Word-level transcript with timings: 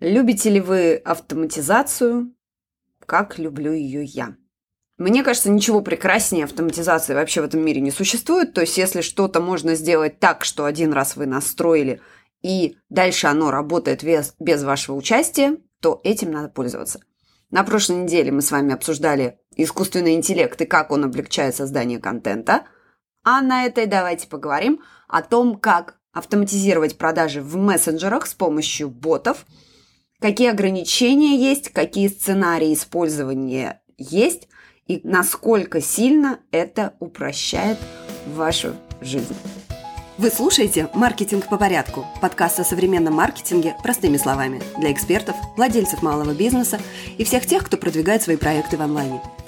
Любите 0.00 0.48
ли 0.50 0.60
вы 0.60 0.94
автоматизацию? 0.94 2.32
Как 3.04 3.38
люблю 3.38 3.72
ее 3.72 4.04
я. 4.04 4.36
Мне 4.96 5.24
кажется, 5.24 5.50
ничего 5.50 5.80
прекраснее 5.80 6.44
автоматизации 6.44 7.14
вообще 7.14 7.40
в 7.40 7.44
этом 7.44 7.64
мире 7.64 7.80
не 7.80 7.90
существует. 7.90 8.52
То 8.52 8.60
есть, 8.60 8.78
если 8.78 9.00
что-то 9.00 9.40
можно 9.40 9.74
сделать 9.74 10.20
так, 10.20 10.44
что 10.44 10.66
один 10.66 10.92
раз 10.92 11.16
вы 11.16 11.26
настроили, 11.26 12.00
и 12.42 12.76
дальше 12.88 13.26
оно 13.26 13.50
работает 13.50 14.04
без, 14.04 14.34
без 14.38 14.62
вашего 14.62 14.94
участия, 14.94 15.56
то 15.80 16.00
этим 16.04 16.30
надо 16.30 16.48
пользоваться. 16.48 17.00
На 17.50 17.64
прошлой 17.64 17.96
неделе 17.96 18.30
мы 18.30 18.42
с 18.42 18.52
вами 18.52 18.74
обсуждали 18.74 19.40
искусственный 19.56 20.14
интеллект 20.14 20.60
и 20.60 20.66
как 20.66 20.92
он 20.92 21.04
облегчает 21.04 21.56
создание 21.56 21.98
контента. 21.98 22.66
А 23.24 23.40
на 23.40 23.64
этой 23.64 23.86
давайте 23.86 24.28
поговорим 24.28 24.80
о 25.08 25.22
том, 25.22 25.58
как 25.58 25.98
автоматизировать 26.12 26.98
продажи 26.98 27.40
в 27.42 27.56
мессенджерах 27.56 28.28
с 28.28 28.34
помощью 28.34 28.90
ботов– 28.90 29.44
какие 30.20 30.50
ограничения 30.50 31.36
есть, 31.36 31.70
какие 31.70 32.08
сценарии 32.08 32.74
использования 32.74 33.80
есть 33.96 34.48
и 34.86 35.00
насколько 35.04 35.80
сильно 35.80 36.40
это 36.50 36.94
упрощает 36.98 37.78
вашу 38.26 38.74
жизнь. 39.00 39.36
Вы 40.16 40.30
слушаете 40.30 40.88
«Маркетинг 40.94 41.48
по 41.48 41.56
порядку»– 41.56 42.04
подкаст 42.20 42.58
о 42.58 42.64
современном 42.64 43.14
маркетинге 43.14 43.76
простыми 43.84 44.16
словами 44.16 44.60
для 44.76 44.90
экспертов, 44.90 45.36
владельцев 45.56 46.02
малого 46.02 46.32
бизнеса 46.34 46.80
и 47.18 47.22
всех 47.22 47.46
тех, 47.46 47.64
кто 47.64 47.76
продвигает 47.76 48.22
свои 48.22 48.36
проекты 48.36 48.76
в 48.76 48.82
онлайне– 48.82 49.22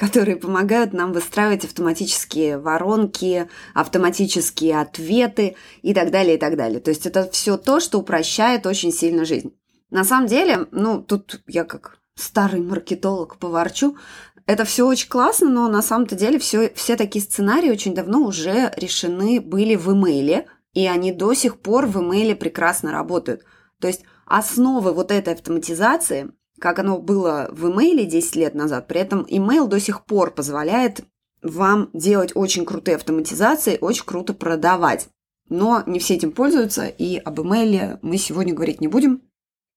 которые 0.00 0.36
помогают 0.38 0.94
нам 0.94 1.12
выстраивать 1.12 1.66
автоматические 1.66 2.56
воронки, 2.56 3.50
автоматические 3.74 4.80
ответы 4.80 5.56
и 5.82 5.92
так 5.92 6.10
далее, 6.10 6.36
и 6.36 6.38
так 6.38 6.56
далее. 6.56 6.80
То 6.80 6.88
есть 6.88 7.04
это 7.04 7.28
все 7.30 7.58
то, 7.58 7.80
что 7.80 7.98
упрощает 7.98 8.64
очень 8.64 8.92
сильно 8.92 9.26
жизнь. 9.26 9.54
На 9.90 10.04
самом 10.04 10.26
деле, 10.26 10.66
ну, 10.70 11.02
тут 11.02 11.42
я 11.46 11.64
как 11.64 11.98
старый 12.14 12.62
маркетолог 12.62 13.36
поворчу, 13.36 13.98
это 14.46 14.64
все 14.64 14.86
очень 14.86 15.10
классно, 15.10 15.50
но 15.50 15.68
на 15.68 15.82
самом-то 15.82 16.14
деле 16.14 16.38
все, 16.38 16.72
все 16.74 16.96
такие 16.96 17.22
сценарии 17.22 17.70
очень 17.70 17.94
давно 17.94 18.20
уже 18.20 18.72
решены 18.78 19.38
были 19.38 19.76
в 19.76 19.92
имейле, 19.92 20.46
и 20.72 20.86
они 20.86 21.12
до 21.12 21.34
сих 21.34 21.60
пор 21.60 21.84
в 21.84 22.00
имейле 22.00 22.34
прекрасно 22.34 22.90
работают. 22.90 23.42
То 23.82 23.86
есть 23.86 24.04
основы 24.24 24.94
вот 24.94 25.12
этой 25.12 25.34
автоматизации 25.34 26.32
как 26.60 26.78
оно 26.78 26.98
было 26.98 27.48
в 27.50 27.70
имейле 27.70 28.04
10 28.04 28.36
лет 28.36 28.54
назад. 28.54 28.86
При 28.86 29.00
этом 29.00 29.24
имейл 29.26 29.66
до 29.66 29.80
сих 29.80 30.04
пор 30.04 30.30
позволяет 30.32 31.00
вам 31.42 31.88
делать 31.94 32.32
очень 32.34 32.66
крутые 32.66 32.96
автоматизации, 32.96 33.78
очень 33.80 34.04
круто 34.04 34.34
продавать. 34.34 35.08
Но 35.48 35.82
не 35.86 35.98
все 35.98 36.14
этим 36.14 36.32
пользуются, 36.32 36.86
и 36.86 37.16
об 37.16 37.40
имейле 37.40 37.98
мы 38.02 38.18
сегодня 38.18 38.54
говорить 38.54 38.80
не 38.80 38.88
будем, 38.88 39.22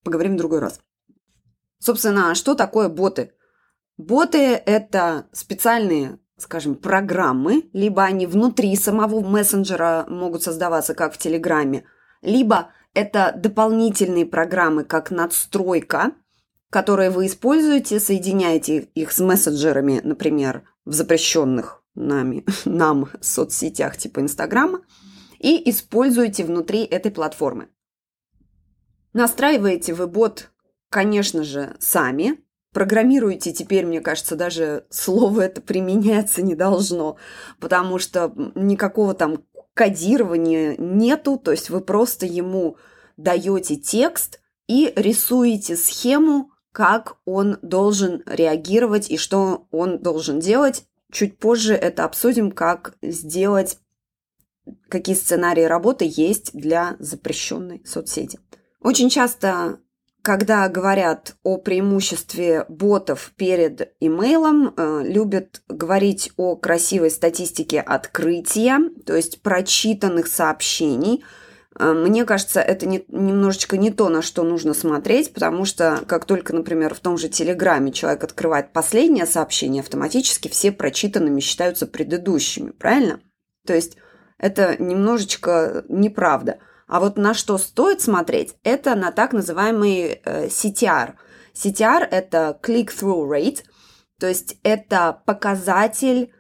поговорим 0.04 0.34
в 0.34 0.38
другой 0.38 0.60
раз. 0.60 0.82
Собственно, 1.80 2.32
а 2.32 2.36
что 2.36 2.54
такое 2.54 2.90
боты? 2.90 3.32
Боты– 3.98 4.38
это 4.66 5.28
специальные, 5.32 6.20
скажем, 6.38 6.76
программы, 6.76 7.70
либо 7.74 8.04
они 8.04 8.28
внутри 8.28 8.76
самого 8.76 9.22
мессенджера 9.22 10.06
могут 10.10 10.44
создаваться, 10.44 10.94
как 10.94 11.14
в 11.14 11.18
Телеграме, 11.18 11.86
либо 12.22 12.70
это 12.94 13.34
дополнительные 13.36 14.26
программы, 14.26 14.84
как 14.84 15.12
надстройка– 15.12 16.12
которые 16.74 17.12
вы 17.12 17.28
используете, 17.28 18.00
соединяете 18.00 18.90
их 18.96 19.12
с 19.12 19.20
мессенджерами, 19.20 20.02
например, 20.04 20.64
в 20.86 20.94
запрещенных 20.94 21.84
нами, 21.94 22.46
нам 22.66 23.10
соцсетях 23.22 23.96
типа 23.96 24.22
Инстаграма, 24.22 24.82
и 25.38 25.70
используете 25.70 26.44
внутри 26.44 26.84
этой 26.84 27.12
платформы. 27.12 27.70
Настраиваете 29.14 29.94
вы 29.94 30.08
бот, 30.08 30.50
конечно 30.90 31.44
же, 31.44 31.76
сами. 31.80 32.40
Программируете 32.74 33.54
теперь, 33.54 33.86
мне 33.86 34.02
кажется, 34.02 34.36
даже 34.36 34.88
слово 34.90 35.42
это 35.42 35.62
применяться 35.62 36.42
не 36.42 36.56
должно, 36.56 37.18
потому 37.60 38.00
что 38.00 38.34
никакого 38.56 39.14
там 39.14 39.44
кодирования 39.76 40.76
нету, 40.80 41.38
то 41.38 41.52
есть 41.52 41.70
вы 41.70 41.82
просто 41.82 42.26
ему 42.26 42.78
даете 43.16 43.76
текст 43.76 44.40
и 44.68 44.92
рисуете 44.96 45.76
схему, 45.76 46.50
как 46.74 47.18
он 47.26 47.60
должен 47.62 48.24
реагировать 48.26 49.10
и 49.10 49.18
что 49.18 49.68
он 49.72 50.00
должен 50.00 50.40
делать. 50.40 50.84
Чуть 51.12 51.38
позже 51.38 51.76
это 51.76 52.04
обсудим, 52.04 52.52
как 52.52 52.96
сделать, 53.04 53.78
какие 54.90 55.16
сценарии 55.16 55.64
работы 55.64 56.12
есть 56.12 56.52
для 56.54 56.98
запрещенной 57.00 57.84
соцсети. 57.86 58.40
Очень 58.82 59.12
часто, 59.12 59.78
когда 60.24 60.68
говорят 60.68 61.36
о 61.44 61.58
преимуществе 61.58 62.66
ботов 62.68 63.34
перед 63.38 63.94
имейлом, 64.00 64.74
э, 64.76 65.04
любят 65.06 65.62
говорить 65.68 66.32
о 66.38 66.56
красивой 66.56 67.12
статистике 67.12 67.82
открытия, 67.82 68.80
то 69.06 69.16
есть 69.16 69.44
прочитанных 69.44 70.26
сообщений– 70.26 71.24
мне 71.80 72.26
кажется, 72.26 72.62
это 72.62 72.86
не, 72.86 73.04
немножечко 73.08 73.78
не 73.78 73.92
то, 73.92 74.10
на 74.10 74.22
что 74.22 74.44
нужно 74.44 74.74
смотреть, 74.74 75.34
потому 75.34 75.66
что 75.66 76.04
как 76.08 76.26
только, 76.26 76.54
например, 76.54 76.94
в 76.94 77.00
том 77.00 77.18
же 77.18 77.30
Телеграме 77.30 77.92
человек 77.92 78.24
открывает 78.24 78.74
последнее 78.74 79.26
сообщение, 79.26 79.82
автоматически 79.82 80.48
все 80.48 80.72
прочитанными 80.72 81.40
считаются 81.40 81.88
предыдущими, 81.88 82.72
правильно? 82.72 83.22
То 83.66 83.74
есть 83.74 83.98
это 84.38 84.82
немножечко 84.82 85.84
неправда. 85.90 86.60
А 86.88 87.00
вот 87.00 87.18
на 87.18 87.34
что 87.34 87.58
стоит 87.58 88.02
смотреть, 88.02 88.56
это 88.64 88.94
на 88.96 89.12
так 89.12 89.34
называемый 89.34 90.22
э, 90.24 90.48
CTR. 90.48 91.14
CTR– 91.56 92.08
это 92.12 92.60
click-through 92.62 93.28
rate, 93.30 93.64
то 94.20 94.28
есть 94.28 94.58
это 94.64 95.22
показатель 95.26 96.34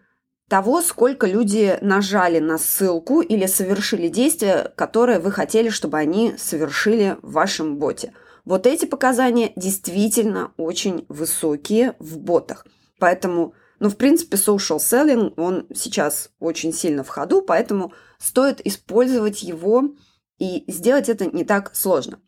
того, 0.50 0.82
сколько 0.82 1.26
люди 1.26 1.78
нажали 1.82 2.40
на 2.40 2.58
ссылку 2.58 3.22
или 3.22 3.46
совершили 3.46 4.08
действие, 4.08 4.72
которое 4.76 5.20
вы 5.20 5.32
хотели, 5.32 5.70
чтобы 5.70 5.98
они 5.98 6.36
совершили 6.38 7.18
в 7.22 7.32
вашем 7.34 7.78
боте. 7.78 8.14
Вот 8.46 8.68
эти 8.68 8.86
показания 8.86 9.54
действительно 9.56 10.52
очень 10.58 11.06
высокие 11.08 11.96
в 12.00 12.18
ботах. 12.20 12.68
Поэтому, 13.00 13.54
ну, 13.80 13.90
в 13.90 13.96
принципе, 13.96 14.36
social 14.36 14.80
selling, 14.80 15.34
он 15.38 15.66
сейчас 15.74 16.30
очень 16.40 16.74
сильно 16.74 17.04
в 17.04 17.10
ходу, 17.10 17.42
поэтому 17.42 17.94
стоит 18.20 18.66
использовать 18.66 19.44
его 19.44 19.96
и 20.40 20.66
сделать 20.68 21.08
это 21.08 21.26
не 21.26 21.46
так 21.46 21.74
сложно. 21.74 22.20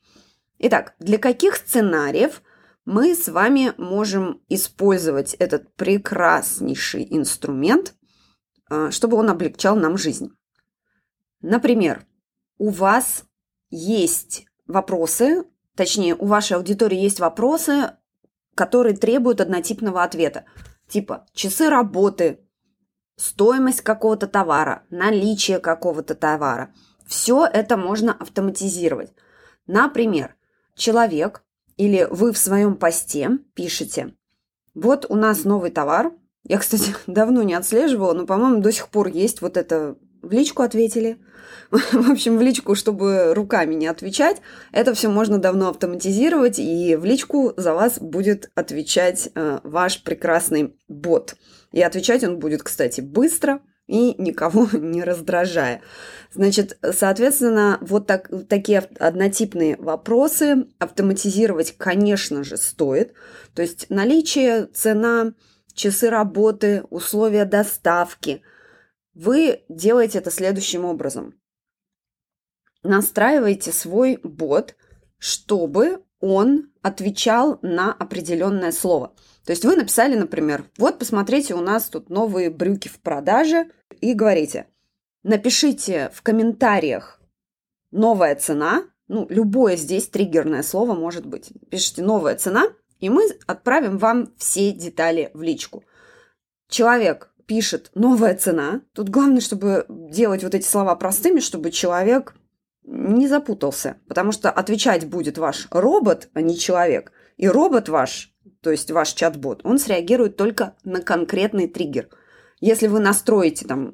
Итак, 0.57 0.95
для 0.99 1.17
каких 1.17 1.57
сценариев 1.57 2.41
мы 2.85 3.13
с 3.13 3.27
вами 3.27 3.73
можем 3.77 4.41
использовать 4.47 5.33
этот 5.33 5.75
прекраснейший 5.75 7.05
инструмент– 7.09 7.93
чтобы 8.89 9.17
он 9.17 9.29
облегчал 9.29 9.75
нам 9.75 9.97
жизнь. 9.97 10.31
Например, 11.41 12.05
у 12.57 12.69
вас 12.69 13.25
есть 13.69 14.45
вопросы, 14.67 15.43
точнее, 15.75 16.15
у 16.15 16.25
вашей 16.25 16.57
аудитории 16.57 16.97
есть 16.97 17.19
вопросы, 17.19 17.91
которые 18.55 18.95
требуют 18.95 19.41
однотипного 19.41 20.03
ответа. 20.03 20.45
Типа 20.87 21.25
часы 21.33 21.69
работы, 21.69 22.39
стоимость 23.17 23.81
какого-то 23.81 24.27
товара, 24.27 24.83
наличие 24.89 25.59
какого-то 25.59 26.15
товара. 26.15 26.73
Все 27.05 27.45
это 27.45 27.77
можно 27.77 28.13
автоматизировать. 28.13 29.13
Например, 29.67 30.35
человек 30.75 31.43
или 31.77 32.07
вы 32.09 32.31
в 32.31 32.37
своем 32.37 32.75
посте 32.75 33.31
пишете, 33.53 34.15
вот 34.73 35.05
у 35.09 35.15
нас 35.15 35.43
новый 35.43 35.71
товар, 35.71 36.13
я, 36.45 36.57
кстати, 36.57 36.95
давно 37.07 37.43
не 37.43 37.53
отслеживала, 37.53 38.13
но, 38.13 38.25
по-моему, 38.25 38.61
до 38.61 38.71
сих 38.71 38.89
пор 38.89 39.07
есть 39.07 39.41
вот 39.41 39.57
это 39.57 39.95
в 40.21 40.31
личку 40.31 40.63
ответили. 40.63 41.19
В 41.71 42.11
общем, 42.11 42.37
в 42.37 42.41
личку, 42.41 42.75
чтобы 42.75 43.33
руками 43.33 43.75
не 43.75 43.87
отвечать, 43.87 44.37
это 44.71 44.93
все 44.93 45.09
можно 45.09 45.39
давно 45.39 45.69
автоматизировать, 45.69 46.59
и 46.59 46.95
в 46.95 47.05
личку 47.05 47.53
за 47.57 47.73
вас 47.73 47.99
будет 47.99 48.51
отвечать 48.55 49.29
э, 49.33 49.59
ваш 49.63 50.03
прекрасный 50.03 50.75
бот. 50.87 51.35
И 51.71 51.81
отвечать 51.81 52.23
он 52.23 52.39
будет, 52.39 52.63
кстати, 52.63 53.01
быстро, 53.01 53.61
и 53.87 54.15
никого 54.17 54.67
не 54.73 55.03
раздражая. 55.03 55.81
Значит, 56.33 56.77
соответственно, 56.91 57.77
вот 57.81 58.07
так, 58.07 58.29
такие 58.47 58.79
однотипные 58.99 59.77
вопросы 59.77 60.67
автоматизировать, 60.79 61.75
конечно 61.77 62.43
же, 62.43 62.57
стоит. 62.57 63.13
То 63.53 63.61
есть 63.61 63.87
наличие, 63.89 64.67
цена, 64.67 65.33
часы 65.75 66.09
работы, 66.09 66.83
условия 66.89 67.45
доставки. 67.45 68.41
Вы 69.13 69.63
делаете 69.69 70.17
это 70.17 70.31
следующим 70.31 70.85
образом. 70.85 71.39
Настраиваете 72.83 73.71
свой 73.71 74.19
бот, 74.23 74.75
чтобы 75.17 76.03
он 76.19 76.71
отвечал 76.81 77.59
на 77.61 77.93
определенное 77.93 78.71
слово. 78.71 79.13
То 79.45 79.51
есть 79.51 79.63
вы 79.63 79.75
написали, 79.75 80.15
например, 80.15 80.65
вот 80.77 80.97
посмотрите, 80.97 81.53
у 81.53 81.61
нас 81.61 81.85
тут 81.89 82.09
новые 82.09 82.49
брюки 82.49 82.87
в 82.87 82.99
продаже, 82.99 83.69
и 84.01 84.13
говорите, 84.13 84.67
напишите 85.23 86.09
в 86.13 86.21
комментариях 86.21 87.21
новая 87.91 88.35
цена, 88.35 88.83
ну, 89.07 89.27
любое 89.29 89.75
здесь 89.75 90.07
триггерное 90.07 90.63
слово 90.63 90.93
может 90.95 91.25
быть. 91.25 91.51
Пишите 91.69 92.01
новая 92.01 92.35
цена, 92.35 92.65
и 93.05 93.09
мы 93.09 93.27
отправим 93.45 93.99
вам 93.99 94.33
все 94.35 94.71
детали 94.71 95.29
в 95.35 95.43
личку. 95.43 95.83
Человек 96.67 97.31
пишет 97.45 97.91
новая 97.93 98.35
цена. 98.35 98.81
Тут 98.93 99.09
главное, 99.09 99.41
чтобы 99.41 99.85
делать 99.87 100.43
вот 100.43 100.55
эти 100.55 100.65
слова 100.65 100.95
простыми, 100.95 101.39
чтобы 101.39 101.69
человек 101.69 102.33
не 102.83 103.27
запутался, 103.27 103.97
потому 104.07 104.31
что 104.31 104.49
отвечать 104.49 105.05
будет 105.07 105.37
ваш 105.37 105.67
робот, 105.69 106.29
а 106.33 106.41
не 106.41 106.57
человек. 106.57 107.11
И 107.37 107.47
робот 107.47 107.89
ваш, 107.89 108.33
то 108.61 108.71
есть 108.71 108.89
ваш 108.89 109.13
чат-бот, 109.13 109.61
он 109.63 109.77
среагирует 109.77 110.35
только 110.35 110.75
на 110.83 110.99
конкретный 110.99 111.67
триггер. 111.67 112.09
Если 112.59 112.87
вы 112.87 112.99
настроите 112.99 113.67
там 113.67 113.93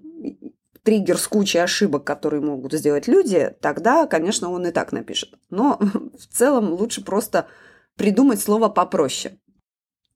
триггер 0.83 1.17
с 1.17 1.27
кучей 1.27 1.59
ошибок, 1.59 2.05
которые 2.05 2.41
могут 2.41 2.71
сделать 2.71 3.09
люди, 3.09 3.53
тогда, 3.59 4.07
конечно, 4.07 4.49
он 4.49 4.67
и 4.67 4.71
так 4.71 4.93
напишет. 4.93 5.33
Но 5.49 5.79
в 6.17 6.33
целом 6.33 6.71
лучше 6.71 7.03
просто 7.03 7.47
придумать 8.01 8.41
слово 8.41 8.67
попроще. 8.67 9.37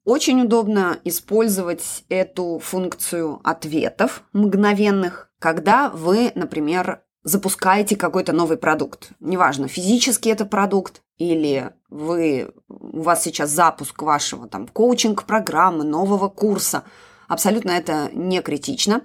Очень 0.04 0.40
удобно 0.40 0.98
использовать 1.04 2.04
эту 2.08 2.58
функцию 2.58 3.40
ответов 3.44 4.24
мгновенных, 4.32 5.30
когда 5.38 5.88
вы, 5.90 6.32
например, 6.34 7.04
запускаете 7.22 7.94
какой-то 7.94 8.32
новый 8.32 8.56
продукт. 8.56 9.10
Неважно, 9.20 9.68
физически 9.68 10.28
это 10.28 10.46
продукт 10.46 11.02
или 11.16 11.74
вы, 11.88 12.50
у 12.68 13.02
вас 13.02 13.22
сейчас 13.22 13.50
запуск 13.50 14.02
вашего 14.02 14.48
там 14.48 14.66
коучинг-программы, 14.66 15.84
нового 15.84 16.28
курса. 16.28 16.82
Абсолютно 17.28 17.70
это 17.70 18.10
не 18.12 18.42
критично. 18.42 19.02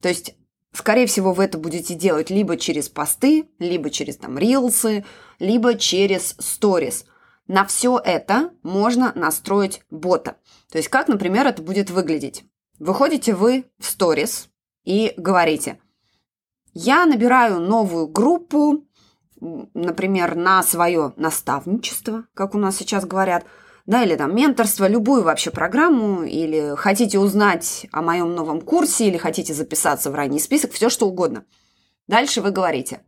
То 0.00 0.08
есть, 0.08 0.36
скорее 0.72 1.08
всего, 1.08 1.32
вы 1.32 1.42
это 1.42 1.58
будете 1.58 1.94
делать 1.94 2.30
либо 2.30 2.56
через 2.56 2.88
посты, 2.88 3.48
либо 3.58 3.90
через 3.90 4.16
там 4.16 4.38
рилсы, 4.38 5.04
либо 5.40 5.74
через 5.74 6.36
сторис. 6.38 7.04
На 7.46 7.64
все 7.66 7.98
это 7.98 8.50
можно 8.62 9.12
настроить 9.14 9.82
бота. 9.90 10.36
То 10.70 10.78
есть, 10.78 10.88
как, 10.88 11.08
например, 11.08 11.46
это 11.46 11.62
будет 11.62 11.90
выглядеть. 11.90 12.44
Выходите 12.78 13.34
вы 13.34 13.66
в 13.78 13.86
сторис 13.86 14.48
и 14.84 15.12
говорите– 15.16 15.78
я 16.74 17.04
набираю 17.04 17.60
новую 17.60 18.08
группу, 18.08 18.86
например, 19.40 20.36
на 20.36 20.62
свое 20.62 21.12
наставничество, 21.16 22.24
как 22.34 22.54
у 22.54 22.58
нас 22.58 22.76
сейчас 22.76 23.04
говорят, 23.04 23.44
да, 23.84 24.02
или 24.02 24.16
там 24.16 24.34
менторство, 24.34 24.88
любую 24.88 25.22
вообще 25.22 25.50
программу, 25.50 26.22
или 26.22 26.74
хотите 26.76 27.18
узнать 27.18 27.86
о 27.92 28.00
моем 28.00 28.34
новом 28.34 28.62
курсе, 28.62 29.08
или 29.08 29.18
хотите 29.18 29.52
записаться 29.52 30.10
в 30.10 30.14
ранний 30.14 30.38
список, 30.38 30.72
все 30.72 30.88
что 30.88 31.06
угодно. 31.06 31.44
Дальше 32.06 32.40
вы 32.40 32.52
говорите, 32.52 33.02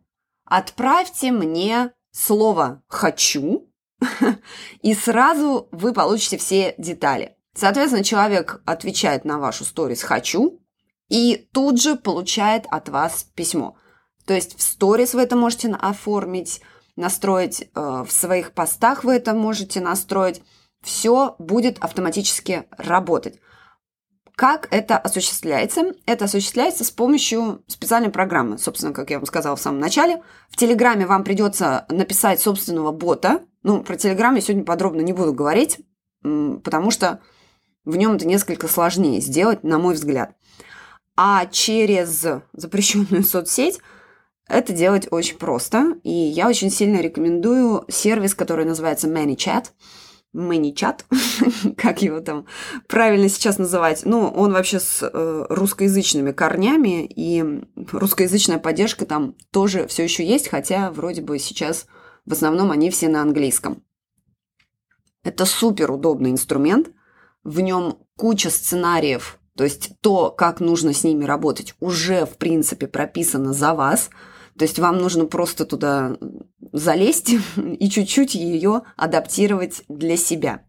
отправьте 0.45 1.33
мне 1.33 1.93
слово 2.11 2.83
«хочу», 2.87 3.71
и 4.83 4.95
сразу 4.95 5.69
вы 5.73 5.93
получите 5.93 6.39
все 6.39 6.75
детали. 6.79 7.37
Соответственно, 7.55 8.05
человек 8.05 8.63
отвечает 8.65 9.25
на 9.25 9.39
вашу 9.39 9.65
сторис 9.65 10.03
«хочу», 10.03 10.61
и 11.09 11.49
тут 11.53 11.81
же 11.81 11.97
получает 11.97 12.67
от 12.71 12.89
вас 12.89 13.25
письмо. 13.35 13.77
То 14.27 14.35
есть 14.35 14.59
в 14.59 14.63
сторис 14.63 15.15
вы 15.15 15.23
это 15.23 15.37
можете 15.37 15.69
оформить, 15.69 16.61
настроить, 16.97 17.63
э, 17.63 18.05
в 18.07 18.11
своих 18.11 18.53
постах 18.53 19.05
вы 19.05 19.15
это 19.15 19.35
можете 19.35 19.81
настроить. 19.81 20.43
Все 20.83 21.37
будет 21.39 21.79
автоматически 21.79 22.65
работать. 22.71 23.39
Как 24.37 24.67
это 24.73 24.99
осуществляется? 24.99 25.95
Это 26.07 26.25
осуществляется 26.25 26.83
с 26.83 26.91
помощью 26.91 27.63
специальной 27.69 28.11
программы. 28.11 28.59
Собственно, 28.59 28.93
как 28.93 29.11
я 29.11 29.19
вам 29.19 29.27
сказала 29.27 29.55
в 29.55 29.61
самом 29.61 29.79
начале, 29.79 30.23
в 30.51 30.57
Телеграме 30.57 31.07
вам 31.07 31.23
придется 31.23 31.87
написать 31.89 32.41
собственного 32.41 32.91
бота. 32.91 33.43
Ну, 33.63 33.83
про 33.85 33.97
Телеграм 33.97 34.35
я 34.35 34.41
сегодня 34.41 34.65
подробно 34.65 35.03
не 35.03 35.13
буду 35.13 35.33
говорить, 35.33 35.79
потому 36.23 36.91
что 36.91 37.21
в 37.85 37.97
нем 37.97 38.15
это 38.15 38.27
несколько 38.27 38.67
сложнее 38.67 39.21
сделать, 39.21 39.63
на 39.63 39.79
мой 39.79 39.95
взгляд. 39.95 40.35
А 41.17 41.47
через 41.47 42.27
запрещенную 42.53 43.23
соцсеть 43.23 43.79
это 44.49 44.73
делать 44.73 45.07
очень 45.11 45.39
просто. 45.39 45.97
И 46.03 46.11
я 46.11 46.49
очень 46.49 46.71
сильно 46.71 47.01
рекомендую 47.01 47.85
сервис, 47.89 48.35
который 48.35 48.65
называется 48.65 49.07
ManyChat. 49.07 49.67
ManyChat, 50.35 51.05
как 51.77 52.03
его 52.03 52.21
там 52.21 52.47
правильно 52.89 53.29
сейчас 53.29 53.59
называть. 53.59 54.03
Ну, 54.05 54.29
он 54.29 54.53
вообще 54.53 54.81
с 54.81 55.03
э, 55.03 55.47
русскоязычными 55.49 56.33
корнями, 56.33 57.07
и 57.07 57.45
русскоязычная 57.93 58.59
поддержка 58.59 59.07
там 59.07 59.37
тоже 59.51 59.87
все 59.87 60.05
еще 60.05 60.27
есть, 60.27 60.49
хотя 60.49 60.91
вроде 60.91 61.23
бы 61.23 61.39
сейчас 61.39 61.87
в 62.27 62.33
основном 62.33 62.71
они 62.71 62.91
все 62.91 63.09
на 63.09 63.23
английском. 63.23 63.83
Это 65.23 65.47
супер 65.47 65.91
удобный 65.91 66.31
инструмент. 66.31 66.91
В 67.45 67.61
нем 67.61 67.99
куча 68.17 68.51
сценариев 68.51 69.39
то 69.57 69.65
есть 69.65 69.93
то, 70.01 70.31
как 70.31 70.61
нужно 70.61 70.93
с 70.93 71.05
ними 71.05 71.25
работать, 71.25 71.75
уже, 71.81 72.27
в 72.27 72.37
принципе, 72.39 72.87
прописано 72.87 73.53
за 73.53 73.75
вас. 73.75 74.11
То 74.59 74.65
есть 74.65 74.79
вам 74.79 74.99
нужно 74.99 75.27
просто 75.27 75.65
туда 75.65 76.17
залезть 76.73 77.35
и 77.57 77.89
чуть-чуть 77.89 78.35
ее 78.35 78.83
адаптировать 78.97 79.83
для 79.89 80.17
себя. 80.17 80.63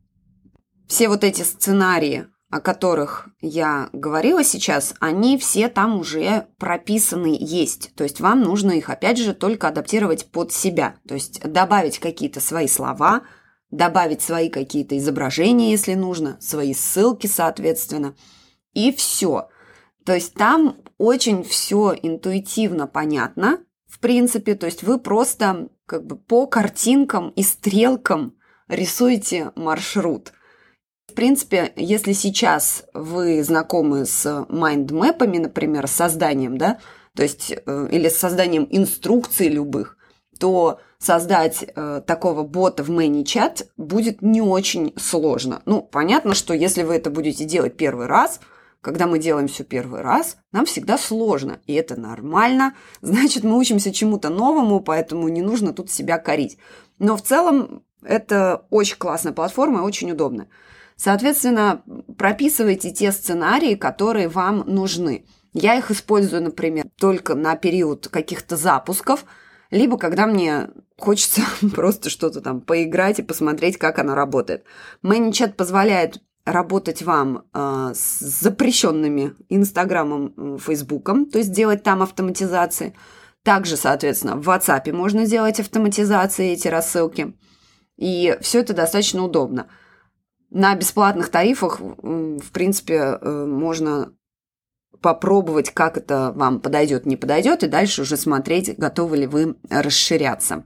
Все 0.87 1.07
вот 1.07 1.23
эти 1.23 1.41
сценарии, 1.41 2.27
о 2.49 2.61
которых 2.61 3.29
я 3.41 3.89
говорила 3.91 4.43
сейчас, 4.43 4.93
они 4.99 5.37
все 5.37 5.67
там 5.67 5.99
уже 5.99 6.47
прописаны 6.57 7.35
есть. 7.39 7.93
То 7.95 8.03
есть 8.03 8.21
вам 8.21 8.41
нужно 8.41 8.71
их, 8.71 8.89
опять 8.89 9.17
же, 9.17 9.33
только 9.33 9.67
адаптировать 9.67 10.31
под 10.31 10.51
себя. 10.51 10.95
То 11.07 11.15
есть 11.15 11.41
добавить 11.41 11.99
какие-то 11.99 12.39
свои 12.39 12.67
слова, 12.67 13.23
добавить 13.71 14.21
свои 14.21 14.49
какие-то 14.49 14.97
изображения, 14.97 15.71
если 15.71 15.95
нужно, 15.95 16.37
свои 16.39 16.73
ссылки, 16.73 17.27
соответственно– 17.27 18.15
и 18.75 18.91
все. 18.91 19.47
То 20.05 20.13
есть 20.13 20.35
там 20.35 20.77
очень 20.99 21.43
все 21.43 21.95
интуитивно 21.99 22.85
понятно, 22.85 23.64
в 23.87 23.99
принципе, 23.99 24.55
то 24.55 24.65
есть 24.65 24.83
вы 24.83 24.99
просто 24.99 25.69
как 25.85 26.05
бы 26.05 26.17
по 26.17 26.47
картинкам 26.47 27.29
и 27.29 27.43
стрелкам 27.43 28.35
рисуете 28.67 29.51
маршрут. 29.55 30.33
В 31.07 31.13
принципе, 31.13 31.71
если 31.75 32.13
сейчас 32.13 32.85
вы 32.93 33.43
знакомы 33.43 34.05
с 34.05 34.45
майндмэпами, 34.49 35.37
например, 35.37 35.87
с 35.87 35.91
созданием, 35.91 36.57
да, 36.57 36.79
то 37.15 37.23
есть 37.23 37.51
э, 37.51 37.87
или 37.91 38.09
с 38.09 38.17
созданием 38.17 38.67
инструкций 38.69 39.47
любых, 39.47 39.97
то 40.39 40.79
создать 40.97 41.63
э, 41.63 42.01
такого 42.05 42.43
бота 42.43 42.83
в 42.83 42.89
ManyChat 42.89 43.67
будет 43.77 44.21
не 44.21 44.41
очень 44.41 44.93
сложно. 44.97 45.61
Ну, 45.65 45.81
понятно, 45.81 46.33
что 46.33 46.53
если 46.53 46.83
вы 46.83 46.95
это 46.95 47.09
будете 47.09 47.45
делать 47.45 47.77
первый 47.77 48.07
раз– 48.07 48.39
когда 48.85 49.07
мы 49.07 49.17
делаем 49.17 49.47
все 49.47 49.63
первый 49.63 50.01
раз, 50.01 50.37
нам 50.51 50.67
всегда 50.67 50.99
сложно, 50.99 51.59
и 51.65 51.73
это 51.73 51.99
нормально. 51.99 52.75
Значит, 53.01 53.43
мы 53.43 53.57
учимся 53.57 53.91
чему-то 53.91 54.29
новому, 54.29 54.79
поэтому 54.79 55.27
не 55.27 55.41
нужно 55.41 55.73
тут 55.73 55.89
себя 55.89 56.19
корить. 56.19 56.59
Но 56.99 57.17
в 57.17 57.23
целом 57.23 57.83
это 58.03 58.67
очень 58.69 58.97
классная 58.97 59.33
платформа 59.33 59.79
и 59.79 59.83
очень 59.83 60.11
удобно. 60.11 60.49
Соответственно, 60.97 61.81
прописывайте 62.15 62.91
те 62.91 63.11
сценарии, 63.11 63.73
которые 63.73 64.27
вам 64.27 64.59
нужны. 64.67 65.25
Я 65.53 65.79
их 65.79 65.89
использую, 65.89 66.43
например, 66.43 66.85
только 66.99 67.33
на 67.33 67.55
период 67.55 68.07
каких-то 68.09 68.55
запусков, 68.55 69.25
либо 69.71 69.97
когда 69.97 70.27
мне 70.27 70.69
хочется 70.99 71.41
просто 71.73 72.11
что-то 72.11 72.39
там 72.39 72.61
поиграть 72.61 73.17
и 73.17 73.23
посмотреть, 73.23 73.79
как 73.79 73.97
она 73.97 74.13
работает. 74.13 74.63
ManyChat 75.01 75.53
позволяет 75.53 76.21
работать 76.45 77.01
вам 77.01 77.45
э, 77.53 77.91
с 77.95 78.19
запрещенными 78.19 79.33
Инстаграмом, 79.49 80.59
Фейсбуком, 80.59 81.25
то 81.25 81.39
есть 81.39 81.51
делать 81.51 81.83
там 81.83 82.01
автоматизации. 82.03 82.95
Также, 83.43 83.77
соответственно, 83.77 84.37
в 84.37 84.49
WhatsApp 84.49 84.91
можно 84.91 85.25
делать 85.25 85.59
автоматизации, 85.59 86.51
эти 86.51 86.67
рассылки. 86.67 87.35
И 87.97 88.37
все 88.41 88.59
это 88.59 88.73
достаточно 88.73 89.23
удобно. 89.23 89.67
На 90.49 90.75
бесплатных 90.75 91.29
тарифах, 91.29 91.79
в 91.79 92.51
принципе, 92.51 92.93
э, 92.93 93.45
можно 93.45 94.13
попробовать, 95.01 95.71
как 95.71 95.97
это 95.97 96.31
вам 96.35 96.59
подойдет, 96.59 97.05
не 97.05 97.15
подойдет, 97.17 97.63
и 97.63 97.67
дальше 97.67 98.03
уже 98.03 98.17
смотреть, 98.17 98.77
готовы 98.77 99.17
ли 99.17 99.27
вы 99.27 99.55
расширяться. 99.69 100.65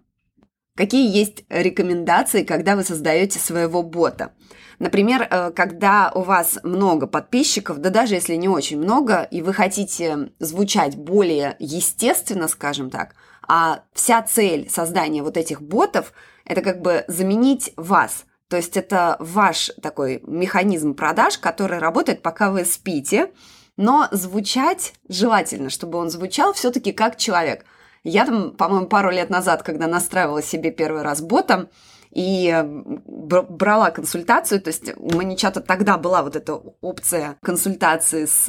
Какие 0.76 1.14
есть 1.14 1.44
рекомендации, 1.50 2.44
когда 2.44 2.78
вы 2.78 2.84
создаете 2.84 3.40
своего 3.40 3.84
бота? 3.84 4.34
Например, 4.80 5.28
э, 5.30 5.52
когда 5.52 6.12
у 6.16 6.22
вас 6.22 6.60
много 6.64 7.06
подписчиков, 7.06 7.78
да 7.80 7.90
даже 7.90 8.16
если 8.16 8.36
не 8.36 8.48
очень 8.48 8.80
много, 8.80 9.24
и 9.24 9.42
вы 9.42 9.54
хотите 9.54 10.32
звучать 10.40 10.96
более 10.96 11.56
естественно, 11.60 12.48
скажем 12.48 12.90
так, 12.90 13.16
а 13.48 13.84
вся 13.94 14.22
цель 14.22 14.70
создания 14.70 15.22
вот 15.22 15.38
этих 15.38 15.62
ботов– 15.62 16.14
это 16.46 16.62
как 16.62 16.82
бы 16.82 17.04
заменить 17.08 17.74
вас. 17.76 18.26
То 18.48 18.58
есть 18.58 18.78
это 18.78 19.18
ваш 19.20 19.72
такой 19.82 20.24
механизм 20.26 20.96
продаж, 20.96 21.38
который 21.38 21.78
работает, 21.78 22.22
пока 22.22 22.50
вы 22.50 22.66
спите, 22.66 23.32
но 23.78 24.08
звучать 24.12 24.94
желательно, 25.08 25.70
чтобы 25.70 26.00
он 26.00 26.10
звучал 26.10 26.54
все-таки 26.54 26.92
как 26.92 27.18
человек– 27.18 27.66
я 28.04 28.26
там, 28.26 28.52
по-моему, 28.52 28.88
пару 28.88 29.12
лет 29.12 29.30
назад, 29.30 29.64
когда 29.64 29.88
настраивала 29.88 30.42
себе 30.42 30.72
первый 30.72 31.02
раз 31.02 31.22
бота, 31.22 31.70
и 32.12 32.64
брала 32.66 33.92
консультацию, 33.92 34.62
то 34.62 34.70
есть 34.70 34.92
у 34.98 35.16
Маничата 35.16 35.62
тогда 35.62 35.98
была 35.98 36.24
вот 36.24 36.36
эта 36.36 36.56
опция 36.56 37.38
консультации 37.42 38.26
с 38.26 38.48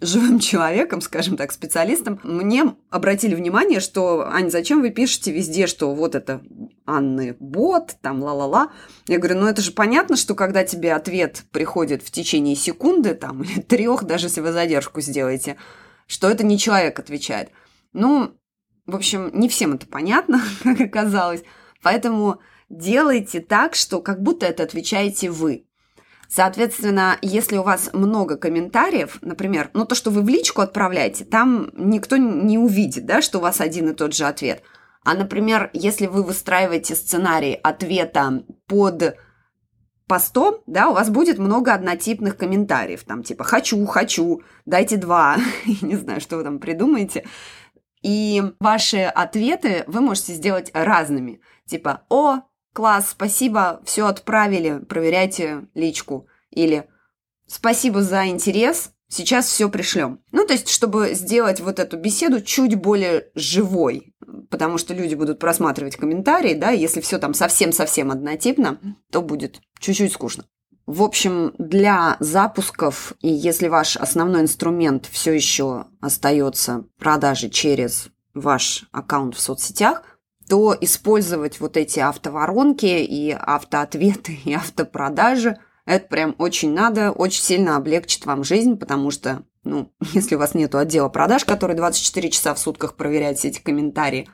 живым 0.00 0.38
человеком, 0.40 1.00
скажем 1.00 1.36
так, 1.36 1.52
специалистом, 1.52 2.18
мне 2.24 2.74
обратили 2.90 3.34
внимание, 3.34 3.78
что, 3.78 4.26
Ань, 4.28 4.50
зачем 4.50 4.80
вы 4.80 4.90
пишете 4.90 5.30
везде, 5.32 5.68
что 5.68 5.94
вот 5.94 6.16
это 6.16 6.40
Анны 6.84 7.36
бот, 7.38 7.96
там 8.02 8.22
ла-ла-ла. 8.22 8.72
Я 9.06 9.18
говорю, 9.18 9.40
ну 9.40 9.46
это 9.46 9.62
же 9.62 9.70
понятно, 9.70 10.16
что 10.16 10.34
когда 10.34 10.64
тебе 10.64 10.92
ответ 10.92 11.44
приходит 11.52 12.02
в 12.02 12.10
течение 12.10 12.56
секунды, 12.56 13.14
там, 13.14 13.42
или 13.42 13.60
трех, 13.60 14.02
даже 14.04 14.26
если 14.26 14.40
вы 14.40 14.50
задержку 14.50 15.00
сделаете, 15.00 15.56
что 16.08 16.28
это 16.28 16.44
не 16.44 16.58
человек 16.58 16.98
отвечает. 16.98 17.50
Ну, 17.92 18.32
в 18.86 18.96
общем, 18.96 19.30
не 19.32 19.48
всем 19.48 19.74
это 19.74 19.86
понятно, 19.86 20.42
как 20.64 20.80
оказалось. 20.80 21.44
Поэтому 21.82 22.40
делайте 22.70 23.40
так, 23.40 23.74
что 23.74 24.00
как 24.00 24.22
будто 24.22 24.46
это 24.46 24.62
отвечаете 24.62 25.30
вы. 25.30 25.66
Соответственно, 26.28 27.18
если 27.22 27.56
у 27.56 27.64
вас 27.64 27.90
много 27.92 28.36
комментариев, 28.36 29.18
например, 29.20 29.70
ну 29.74 29.84
то, 29.84 29.96
что 29.96 30.10
вы 30.10 30.22
в 30.22 30.28
личку 30.28 30.62
отправляете, 30.62 31.24
там 31.24 31.70
никто 31.74 32.16
не 32.16 32.56
увидит, 32.56 33.04
да, 33.04 33.20
что 33.20 33.38
у 33.38 33.42
вас 33.42 33.60
один 33.60 33.88
и 33.88 33.94
тот 33.94 34.14
же 34.14 34.24
ответ. 34.24 34.62
А, 35.04 35.14
например, 35.14 35.70
если 35.72 36.06
вы 36.06 36.22
выстраиваете 36.22 36.94
сценарий 36.94 37.54
ответа 37.54 38.44
под 38.66 39.16
постом, 40.06 40.58
да, 40.66 40.88
у 40.90 40.94
вас 40.94 41.10
будет 41.10 41.38
много 41.38 41.74
однотипных 41.74 42.36
комментариев, 42.36 43.02
там 43.04 43.24
типа 43.24 43.42
«хочу, 43.42 43.84
хочу», 43.86 44.42
«дайте 44.66 44.98
два», 44.98 45.36
не 45.82 45.96
знаю, 45.96 46.20
что 46.20 46.36
вы 46.36 46.44
там 46.44 46.60
придумаете. 46.60 47.26
И 48.02 48.42
ваши 48.60 48.98
ответы 49.02 49.84
вы 49.88 50.00
можете 50.00 50.34
сделать 50.34 50.70
разными. 50.74 51.40
Типа 51.66 52.02
«О, 52.08 52.40
класс, 52.72 53.10
спасибо, 53.10 53.80
все 53.84 54.06
отправили, 54.06 54.78
проверяйте 54.78 55.68
личку». 55.74 56.26
Или 56.50 56.88
«Спасибо 57.46 58.02
за 58.02 58.28
интерес, 58.28 58.92
сейчас 59.08 59.46
все 59.46 59.68
пришлем». 59.68 60.20
Ну, 60.30 60.46
то 60.46 60.52
есть, 60.52 60.68
чтобы 60.68 61.14
сделать 61.14 61.60
вот 61.60 61.78
эту 61.78 61.96
беседу 61.96 62.40
чуть 62.40 62.76
более 62.76 63.28
живой, 63.34 64.14
потому 64.50 64.78
что 64.78 64.94
люди 64.94 65.14
будут 65.14 65.38
просматривать 65.38 65.96
комментарии, 65.96 66.54
да, 66.54 66.70
если 66.70 67.00
все 67.00 67.18
там 67.18 67.34
совсем-совсем 67.34 68.10
однотипно, 68.10 68.78
то 69.10 69.22
будет 69.22 69.60
чуть-чуть 69.78 70.12
скучно. 70.12 70.44
В 70.86 71.02
общем, 71.02 71.54
для 71.58 72.16
запусков, 72.18 73.14
и 73.20 73.28
если 73.28 73.68
ваш 73.68 73.96
основной 73.96 74.42
инструмент 74.42 75.06
все 75.10 75.32
еще 75.32 75.86
остается 76.00 76.84
продажи 76.98 77.48
через 77.48 78.08
ваш 78.34 78.88
аккаунт 78.90 79.36
в 79.36 79.40
соцсетях, 79.40 80.09
то 80.50 80.76
использовать 80.78 81.60
вот 81.60 81.78
эти 81.78 82.00
автоворонки 82.00 82.84
и 82.84 83.30
автоответы 83.30 84.38
и 84.44 84.52
автопродажи 84.52 85.56
это 85.86 86.08
прям 86.08 86.34
очень 86.38 86.72
надо, 86.72 87.10
очень 87.10 87.42
сильно 87.42 87.76
облегчит 87.76 88.26
вам 88.26 88.44
жизнь, 88.44 88.76
потому 88.76 89.10
что, 89.10 89.44
ну, 89.64 89.92
если 90.12 90.34
у 90.34 90.38
вас 90.38 90.54
нет 90.54 90.74
отдела 90.74 91.08
продаж, 91.08 91.44
который 91.44 91.76
24 91.76 92.30
часа 92.30 92.54
в 92.54 92.58
сутках 92.58 92.96
проверяет 92.96 93.38
все 93.38 93.48
эти 93.48 93.60
комментарии, 93.60 94.28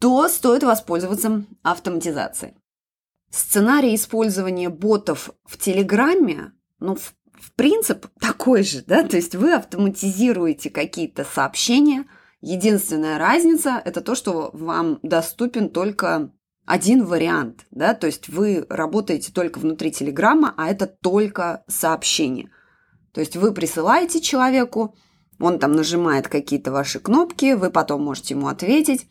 то 0.00 0.28
стоит 0.28 0.62
воспользоваться 0.62 1.44
автоматизацией. 1.62 2.54
Сценарий 3.30 3.94
использования 3.94 4.68
ботов 4.68 5.30
в 5.44 5.58
Телеграме, 5.58 6.52
ну, 6.80 6.96
в, 6.96 7.14
в 7.32 7.52
принцип 7.54 8.06
такой 8.20 8.62
же, 8.62 8.82
да, 8.86 9.02
то 9.04 9.16
есть 9.16 9.34
вы 9.34 9.54
автоматизируете 9.54 10.70
какие-то 10.70 11.24
сообщения. 11.24 12.04
Единственная 12.42 13.18
разница– 13.18 13.80
это 13.84 14.00
то, 14.00 14.16
что 14.16 14.50
вам 14.52 14.98
доступен 15.04 15.70
только 15.70 16.32
один 16.66 17.04
вариант, 17.04 17.66
да, 17.70 17.94
то 17.94 18.08
есть 18.08 18.28
вы 18.28 18.66
работаете 18.68 19.32
только 19.32 19.60
внутри 19.60 19.92
Телеграма, 19.92 20.52
а 20.56 20.68
это 20.68 20.88
только 20.88 21.62
сообщение. 21.68 22.50
То 23.12 23.20
есть 23.20 23.36
вы 23.36 23.52
присылаете 23.52 24.20
человеку, 24.20 24.96
он 25.38 25.60
там 25.60 25.72
нажимает 25.72 26.26
какие-то 26.26 26.72
ваши 26.72 26.98
кнопки, 26.98 27.54
вы 27.54 27.70
потом 27.70 28.02
можете 28.02 28.34
ему 28.34 28.48
ответить. 28.48 29.06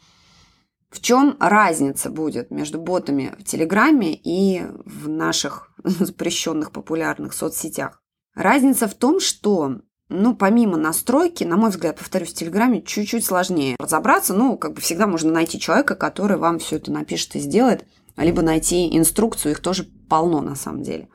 В 0.90 1.00
чем 1.00 1.38
разница 1.40 2.10
будет 2.10 2.52
между 2.52 2.82
ботами 2.82 3.34
в 3.40 3.46
Телеграме 3.46 4.14
и 4.14 4.62
в 4.86 5.08
наших 5.08 5.72
запрещенных 5.84 6.72
популярных 6.72 7.34
соцсетях? 7.34 8.02
Разница 8.36 8.90
в 8.90 8.94
том, 8.94 9.22
что 9.22 9.78
ну, 10.12 10.36
помимо 10.36 10.78
настройки, 10.78 11.44
на 11.44 11.58
мой 11.58 11.70
взгляд, 11.70 11.98
повторюсь, 11.98 12.32
в 12.32 12.36
Телеграме 12.36 12.82
чуть-чуть 12.82 13.26
сложнее 13.26 13.76
разобраться. 13.80 14.34
Ну, 14.34 14.58
как 14.58 14.74
бы 14.74 14.82
всегда 14.82 15.08
можно 15.08 15.32
найти 15.32 15.60
человека, 15.60 15.96
который 15.96 16.38
вам 16.38 16.60
все 16.60 16.76
это 16.76 16.92
напишет 16.92 17.36
и 17.36 17.40
сделает, 17.40 17.86
либо 18.18 18.42
найти 18.42 18.96
инструкцию, 18.98 19.54
их 19.54 19.62
тоже 19.62 19.88
полно 20.10 20.42
на 20.42 20.56
самом 20.56 20.84
деле. 20.84 21.08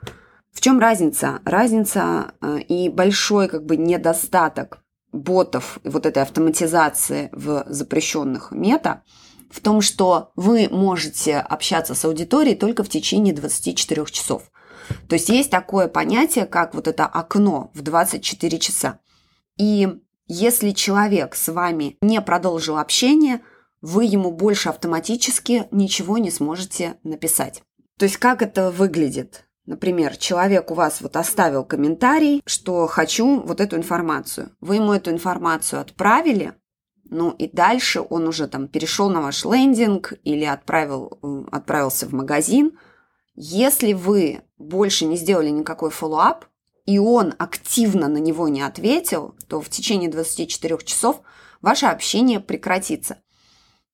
В 0.52 0.60
чем 0.60 0.78
разница? 0.78 1.40
Разница 1.44 2.32
э, 2.40 2.60
и 2.60 2.88
большой 2.88 3.48
как 3.48 3.64
бы 3.64 3.76
недостаток 3.76 4.78
ботов, 5.12 5.78
вот 5.84 6.06
этой 6.06 6.22
автоматизации 6.22 7.28
в 7.32 7.64
запрещенных 7.68 8.50
мета– 8.50 9.02
в 9.50 9.60
том, 9.60 9.80
что 9.80 10.32
вы 10.36 10.68
можете 10.70 11.38
общаться 11.38 11.94
с 11.94 12.04
аудиторией 12.04 12.56
только 12.56 12.84
в 12.84 12.88
течение 12.88 13.34
24 13.34 14.04
часов. 14.06 14.42
То 15.08 15.14
есть 15.14 15.28
есть 15.28 15.50
такое 15.50 15.88
понятие, 15.88 16.46
как 16.46 16.74
вот 16.74 16.88
это 16.88 17.06
окно 17.06 17.70
в 17.74 17.82
24 17.82 18.58
часа. 18.58 19.00
И 19.58 19.88
если 20.26 20.70
человек 20.70 21.34
с 21.34 21.48
вами 21.52 21.96
не 22.00 22.20
продолжил 22.20 22.78
общение, 22.78 23.40
вы 23.80 24.04
ему 24.04 24.32
больше 24.32 24.68
автоматически 24.68 25.68
ничего 25.70 26.18
не 26.18 26.30
сможете 26.30 26.96
написать. 27.04 27.62
То 27.98 28.04
есть 28.04 28.16
как 28.16 28.42
это 28.42 28.70
выглядит? 28.70 29.46
Например, 29.66 30.16
человек 30.16 30.70
у 30.70 30.74
вас 30.74 31.00
вот 31.00 31.16
оставил 31.16 31.64
комментарий, 31.64 32.42
что 32.46 32.86
хочу 32.86 33.40
вот 33.40 33.60
эту 33.60 33.76
информацию. 33.76 34.50
Вы 34.60 34.76
ему 34.76 34.92
эту 34.92 35.10
информацию 35.10 35.80
отправили, 35.80 36.54
ну 37.08 37.30
и 37.30 37.48
дальше 37.48 38.00
он 38.00 38.26
уже 38.26 38.48
там 38.48 38.68
перешел 38.68 39.10
на 39.10 39.20
ваш 39.20 39.44
лендинг 39.44 40.12
или 40.24 40.44
отправил, 40.44 41.18
отправился 41.50 42.06
в 42.06 42.12
магазин. 42.12 42.78
Если 43.34 43.92
вы 43.92 44.42
больше 44.66 45.04
не 45.04 45.16
сделали 45.16 45.50
никакой 45.50 45.90
follow-up, 45.90 46.46
и 46.84 46.98
он 46.98 47.34
активно 47.38 48.08
на 48.08 48.18
него 48.18 48.48
не 48.48 48.62
ответил, 48.62 49.34
то 49.48 49.60
в 49.60 49.68
течение 49.68 50.10
24 50.10 50.78
часов 50.84 51.20
ваше 51.60 51.86
общение 51.86 52.40
прекратится. 52.40 53.18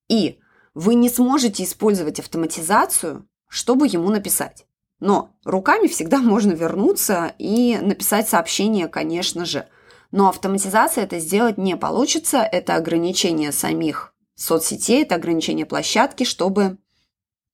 И 0.09 0.39
вы 0.75 0.95
не 0.95 1.09
сможете 1.09 1.65
использовать 1.65 2.21
автоматизацию, 2.21 3.27
чтобы 3.49 3.87
ему 3.87 4.11
написать. 4.11 4.67
Но 5.01 5.37
руками 5.45 5.87
всегда 5.87 6.19
можно 6.23 6.53
вернуться 6.53 7.35
и 7.39 7.79
написать 7.81 8.29
сообщение, 8.29 8.89
конечно 8.89 9.45
же– 9.45 9.69
но 10.13 10.29
автоматизация 10.29 11.05
это 11.05 11.19
сделать 11.19 11.59
не 11.59 11.77
получится. 11.77 12.39
Это 12.39 12.77
ограничение 12.77 13.51
самих 13.51 14.15
соцсетей, 14.35 15.03
это 15.03 15.17
ограничение 15.17 15.67
площадки, 15.67 16.25
чтобы 16.25 16.79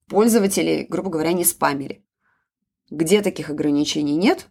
пользователи, 0.08 0.84
грубо 0.88 1.08
говоря, 1.08 1.32
не 1.32 1.44
спамили. 1.44 2.04
Где 2.90 3.22
таких 3.22 3.50
ограничений 3.50 4.16
нет? 4.16 4.48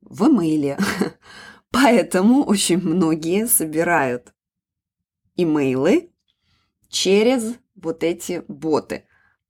В 0.00 0.28
имейле. 0.28 0.78
Поэтому 1.70 2.44
очень 2.44 2.78
многие 2.78 3.46
собирают 3.46 4.32
имейлы 5.36 6.10
через 6.88 7.54
вот 7.74 8.02
эти 8.02 8.42
боты. 8.48 9.04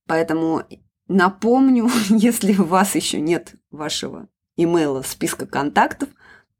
Поэтому 0.06 0.62
напомню, 1.08 1.88
если 2.08 2.54
у 2.54 2.64
вас 2.64 2.94
еще 2.94 3.20
нет 3.20 3.54
вашего 3.70 4.28
имейла 4.56 5.02
списка 5.02 5.46
контактов, 5.46 6.08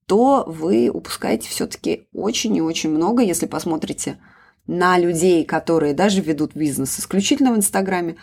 то 0.06 0.44
вы 0.46 0.88
упускаете 0.88 1.48
все-таки 1.48 2.08
очень 2.12 2.56
и 2.56 2.60
очень 2.60 2.90
много, 2.90 3.22
если 3.22 3.46
посмотрите 3.46 4.18
на 4.66 4.98
людей, 4.98 5.44
которые 5.44 5.94
даже 5.94 6.20
ведут 6.20 6.54
бизнес 6.54 6.98
исключительно 6.98 7.52
в 7.52 7.56
Инстаграме, 7.56 8.16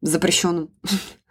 запрещенном, 0.00 0.70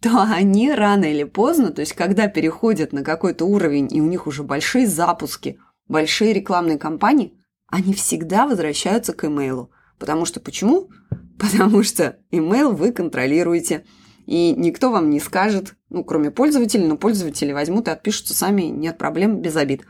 то 0.00 0.22
они 0.22 0.72
рано 0.72 1.04
или 1.04 1.24
поздно, 1.24 1.70
то 1.70 1.80
есть 1.80 1.92
когда 1.94 2.28
переходят 2.28 2.92
на 2.92 3.02
какой-то 3.02 3.44
уровень, 3.44 3.88
и 3.90 4.00
у 4.00 4.06
них 4.06 4.26
уже 4.26 4.42
большие 4.42 4.86
запуски, 4.86 5.58
большие 5.88 6.32
рекламные 6.32 6.78
кампании, 6.78 7.34
они 7.66 7.92
всегда 7.94 8.46
возвращаются 8.46 9.12
к 9.12 9.24
имейлу. 9.24 9.70
Потому 9.98 10.24
что 10.24 10.40
почему? 10.40 10.90
Потому 11.38 11.82
что 11.82 12.18
имейл 12.30 12.72
вы 12.72 12.92
контролируете. 12.92 13.84
И 14.26 14.52
никто 14.56 14.90
вам 14.90 15.10
не 15.10 15.20
скажет, 15.20 15.74
ну, 15.88 16.04
кроме 16.04 16.30
пользователей, 16.30 16.86
но 16.86 16.96
пользователи 16.96 17.52
возьмут 17.52 17.88
и 17.88 17.90
отпишутся 17.90 18.34
сами, 18.34 18.62
нет 18.62 18.98
проблем, 18.98 19.40
без 19.40 19.56
обид. 19.56 19.86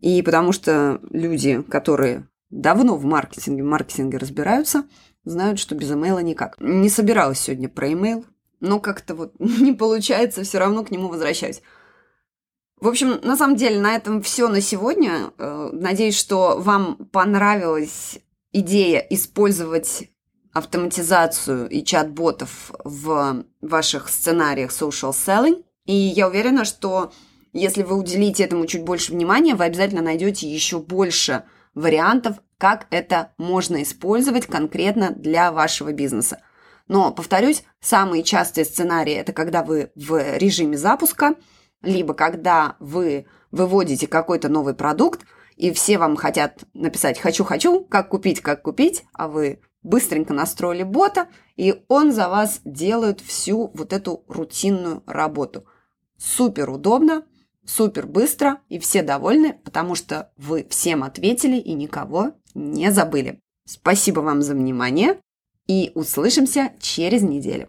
И 0.00 0.22
потому 0.22 0.52
что 0.52 1.00
люди, 1.10 1.62
которые 1.62 2.28
давно 2.50 2.96
в 2.96 3.04
маркетинге, 3.04 3.62
в 3.62 3.66
маркетинге 3.66 4.18
разбираются, 4.18 4.84
знают, 5.24 5.58
что 5.58 5.74
без 5.74 5.90
имейла 5.90 6.20
никак. 6.20 6.56
Не 6.60 6.88
собиралась 6.88 7.40
сегодня 7.40 7.68
про 7.68 7.92
имейл, 7.92 8.24
но 8.62 8.80
как-то 8.80 9.14
вот 9.14 9.34
не 9.38 9.72
получается, 9.72 10.44
все 10.44 10.58
равно 10.58 10.84
к 10.84 10.90
нему 10.90 11.08
возвращаюсь. 11.08 11.60
В 12.80 12.88
общем, 12.88 13.20
на 13.22 13.36
самом 13.36 13.56
деле, 13.56 13.78
на 13.78 13.94
этом 13.94 14.22
все 14.22 14.48
на 14.48 14.60
сегодня. 14.60 15.32
Э, 15.38 15.70
надеюсь, 15.72 16.18
что 16.18 16.56
вам 16.58 16.96
понравилась 17.12 18.18
идея 18.52 18.98
использовать 18.98 20.08
автоматизацию 20.52 21.68
и 21.68 21.84
чат-ботов 21.84 22.72
в 22.84 23.44
ваших 23.60 24.08
сценариях 24.08 24.70
social 24.70 25.12
selling. 25.12 25.64
И 25.86 25.94
я 25.94 26.28
уверена, 26.28 26.64
что 26.64 27.12
если 27.52 27.82
вы 27.82 27.96
уделите 27.96 28.44
этому 28.44 28.66
чуть 28.66 28.84
больше 28.84 29.12
внимания, 29.12 29.54
вы 29.54 29.64
обязательно 29.64 30.02
найдете 30.02 30.48
еще 30.48 30.78
больше 30.78 31.44
вариантов, 31.74 32.36
как 32.58 32.86
это 32.90 33.32
можно 33.38 33.82
использовать 33.82 34.46
конкретно 34.46 35.10
для 35.10 35.52
вашего 35.52 35.92
бизнеса. 35.92 36.40
Но, 36.88 37.12
повторюсь, 37.12 37.64
самые 37.80 38.22
частые 38.22 38.64
сценарии– 38.64 39.14
это 39.14 39.32
когда 39.32 39.62
вы 39.62 39.92
в 39.94 40.36
режиме 40.36 40.76
запуска, 40.76 41.36
либо 41.82 42.14
когда 42.14 42.76
вы 42.80 43.26
выводите 43.50 44.06
какой-то 44.06 44.48
новый 44.48 44.74
продукт, 44.74 45.20
и 45.56 45.72
все 45.72 45.98
вам 45.98 46.16
хотят 46.16 46.64
написать 46.74 47.18
«хочу-хочу», 47.18 47.84
«как 47.84 48.08
купить», 48.08 48.40
«как 48.40 48.62
купить», 48.62 49.04
а 49.12 49.28
вы 49.28 49.60
быстренько 49.82 50.32
настроили 50.32 50.82
бота, 50.82 51.28
и 51.56 51.84
он 51.88 52.12
за 52.12 52.28
вас 52.28 52.60
делает 52.64 53.20
всю 53.20 53.70
вот 53.74 53.92
эту 53.92 54.24
рутинную 54.28 55.02
работу. 55.06 55.66
Супер 56.18 56.70
удобно, 56.70 57.24
супер 57.64 58.06
быстро, 58.06 58.60
и 58.68 58.78
все 58.78 59.02
довольны, 59.02 59.54
потому 59.64 59.94
что 59.94 60.32
вы 60.36 60.66
всем 60.68 61.02
ответили 61.02 61.56
и 61.56 61.74
никого 61.74 62.32
не 62.54 62.90
забыли. 62.92 63.40
Спасибо 63.64 64.20
вам 64.20 64.42
за 64.42 64.54
внимание 64.54 65.20
и 65.66 65.92
услышимся 65.94 66.72
через 66.80 67.22
неделю. 67.22 67.68